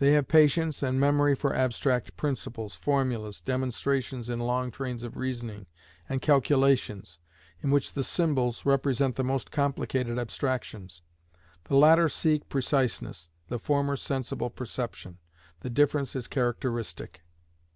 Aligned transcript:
They 0.00 0.14
have 0.14 0.26
patience 0.26 0.82
and 0.82 0.98
memory 0.98 1.36
for 1.36 1.54
abstract 1.54 2.16
principles, 2.16 2.74
formulas, 2.74 3.40
demonstrations 3.40 4.28
in 4.28 4.40
long 4.40 4.72
trains 4.72 5.04
of 5.04 5.16
reasoning, 5.16 5.66
and 6.08 6.20
calculations, 6.20 7.20
in 7.62 7.70
which 7.70 7.92
the 7.92 8.02
symbols 8.02 8.66
represent 8.66 9.14
the 9.14 9.22
most 9.22 9.52
complicated 9.52 10.18
abstractions. 10.18 11.02
The 11.68 11.76
latter 11.76 12.08
seek 12.08 12.48
preciseness, 12.48 13.30
the 13.46 13.60
former 13.60 13.94
sensible 13.94 14.50
perception. 14.50 15.18
The 15.60 15.70
difference 15.70 16.16
is 16.16 16.26
characteristic. 16.26 17.20